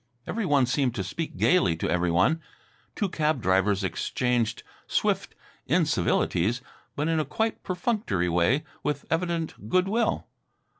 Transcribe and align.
Every 0.25 0.47
one 0.47 0.65
seemed 0.65 0.95
to 0.95 1.03
speak 1.03 1.37
gayly 1.37 1.75
to 1.75 1.87
every 1.87 2.09
one. 2.09 2.41
Two 2.95 3.07
cab 3.07 3.39
drivers 3.39 3.83
exchanged 3.83 4.63
swift 4.87 5.35
incivilities, 5.67 6.59
but 6.95 7.07
in 7.07 7.19
a 7.19 7.23
quite 7.23 7.61
perfunctory 7.61 8.27
way, 8.27 8.63
with 8.81 9.05
evident 9.11 9.69
good 9.69 9.87
will. 9.87 10.25